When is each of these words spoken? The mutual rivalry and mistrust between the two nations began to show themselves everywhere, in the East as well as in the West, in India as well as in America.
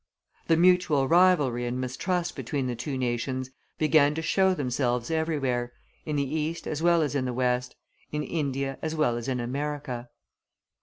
The 0.47 0.57
mutual 0.57 1.07
rivalry 1.07 1.67
and 1.67 1.79
mistrust 1.79 2.35
between 2.35 2.65
the 2.65 2.75
two 2.75 2.97
nations 2.97 3.51
began 3.77 4.15
to 4.15 4.23
show 4.23 4.55
themselves 4.55 5.11
everywhere, 5.11 5.73
in 6.07 6.15
the 6.15 6.23
East 6.27 6.65
as 6.65 6.81
well 6.81 7.03
as 7.03 7.13
in 7.13 7.25
the 7.25 7.33
West, 7.33 7.75
in 8.11 8.23
India 8.23 8.79
as 8.81 8.95
well 8.95 9.15
as 9.15 9.27
in 9.27 9.39
America. 9.39 10.09